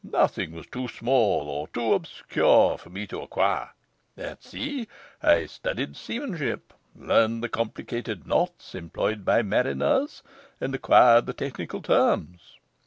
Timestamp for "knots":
8.25-8.73